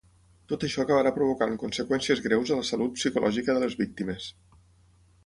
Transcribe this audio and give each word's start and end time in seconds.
Tot 0.51 0.63
això 0.67 0.79
acabarà 0.83 1.11
provocant 1.17 1.53
conseqüències 1.63 2.23
greus 2.29 2.53
a 2.55 2.57
la 2.63 2.67
salut 2.71 2.97
psicològica 2.97 3.57
de 3.59 3.63
les 3.65 3.77
víctimes. 3.83 4.31